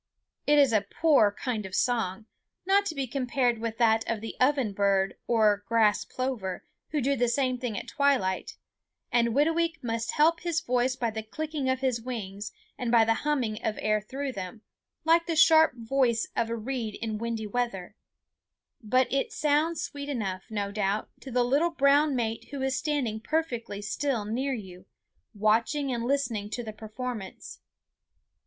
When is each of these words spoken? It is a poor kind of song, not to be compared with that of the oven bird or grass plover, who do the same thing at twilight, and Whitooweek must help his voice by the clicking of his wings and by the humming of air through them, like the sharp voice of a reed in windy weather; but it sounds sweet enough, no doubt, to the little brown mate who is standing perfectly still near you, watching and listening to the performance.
It 0.47 0.57
is 0.57 0.73
a 0.73 0.81
poor 0.81 1.31
kind 1.31 1.63
of 1.63 1.75
song, 1.75 2.25
not 2.65 2.87
to 2.87 2.95
be 2.95 3.05
compared 3.05 3.59
with 3.59 3.77
that 3.77 4.03
of 4.09 4.19
the 4.19 4.35
oven 4.39 4.73
bird 4.73 5.15
or 5.27 5.63
grass 5.67 6.05
plover, 6.05 6.65
who 6.89 7.01
do 7.01 7.15
the 7.15 7.27
same 7.27 7.59
thing 7.59 7.77
at 7.77 7.87
twilight, 7.89 8.57
and 9.11 9.27
Whitooweek 9.27 9.83
must 9.83 10.13
help 10.13 10.39
his 10.39 10.59
voice 10.59 10.95
by 10.95 11.11
the 11.11 11.21
clicking 11.21 11.69
of 11.69 11.81
his 11.81 12.01
wings 12.01 12.51
and 12.79 12.91
by 12.91 13.05
the 13.05 13.13
humming 13.13 13.63
of 13.63 13.77
air 13.79 14.01
through 14.01 14.31
them, 14.31 14.63
like 15.05 15.27
the 15.27 15.35
sharp 15.35 15.75
voice 15.75 16.27
of 16.35 16.49
a 16.49 16.55
reed 16.55 16.95
in 16.99 17.19
windy 17.19 17.45
weather; 17.45 17.95
but 18.81 19.05
it 19.13 19.31
sounds 19.31 19.83
sweet 19.83 20.09
enough, 20.09 20.45
no 20.49 20.71
doubt, 20.71 21.11
to 21.19 21.29
the 21.29 21.43
little 21.43 21.69
brown 21.69 22.15
mate 22.15 22.47
who 22.49 22.59
is 22.63 22.75
standing 22.75 23.19
perfectly 23.19 23.83
still 23.83 24.25
near 24.25 24.51
you, 24.55 24.87
watching 25.35 25.91
and 25.93 26.05
listening 26.05 26.49
to 26.49 26.63
the 26.63 26.73
performance. 26.73 27.59